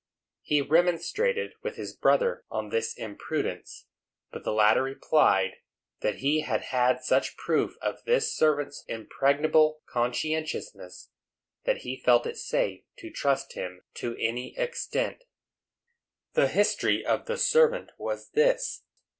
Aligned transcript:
He 0.41 0.63
remonstrated 0.63 1.53
with 1.61 1.75
his 1.75 1.93
brother 1.95 2.43
on 2.49 2.69
this 2.69 2.95
imprudence; 2.97 3.85
but 4.31 4.43
the 4.43 4.51
latter 4.51 4.81
replied 4.81 5.57
that 5.99 6.15
he 6.15 6.39
had 6.39 6.61
had 6.73 7.03
such 7.03 7.37
proof 7.37 7.75
of 7.83 8.03
this 8.05 8.35
servant's 8.35 8.83
impregnable 8.87 9.83
conscientiousness 9.87 11.11
that 11.65 11.81
he 11.85 12.01
felt 12.03 12.25
it 12.25 12.37
safe 12.37 12.81
to 12.97 13.11
trust 13.11 13.53
him 13.53 13.81
to 13.97 14.17
any 14.19 14.57
extent. 14.57 15.23
The 16.33 16.47
history 16.47 17.05
of 17.05 17.27
the 17.27 17.37
servant 17.37 17.91
was 17.99 18.31
this. 18.31 18.81